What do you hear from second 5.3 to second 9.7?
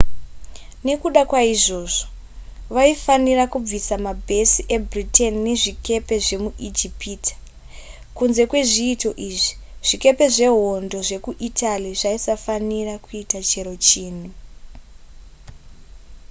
nezvikepe zvemuijipita kunze kwezviito izvi